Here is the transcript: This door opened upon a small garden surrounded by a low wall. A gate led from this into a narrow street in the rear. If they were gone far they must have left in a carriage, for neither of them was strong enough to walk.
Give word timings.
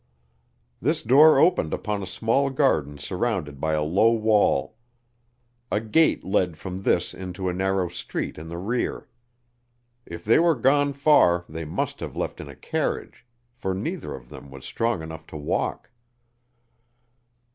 This 0.81 1.03
door 1.03 1.37
opened 1.37 1.75
upon 1.75 2.01
a 2.01 2.07
small 2.07 2.49
garden 2.49 2.97
surrounded 2.97 3.59
by 3.61 3.73
a 3.73 3.83
low 3.83 4.09
wall. 4.11 4.75
A 5.71 5.79
gate 5.79 6.23
led 6.23 6.57
from 6.57 6.81
this 6.81 7.13
into 7.13 7.47
a 7.49 7.53
narrow 7.53 7.87
street 7.87 8.39
in 8.39 8.47
the 8.49 8.57
rear. 8.57 9.07
If 10.07 10.25
they 10.25 10.39
were 10.39 10.55
gone 10.55 10.93
far 10.93 11.45
they 11.47 11.65
must 11.65 11.99
have 11.99 12.17
left 12.17 12.41
in 12.41 12.47
a 12.49 12.55
carriage, 12.55 13.27
for 13.53 13.75
neither 13.75 14.15
of 14.15 14.29
them 14.29 14.49
was 14.49 14.65
strong 14.65 15.03
enough 15.03 15.27
to 15.27 15.37
walk. 15.37 15.91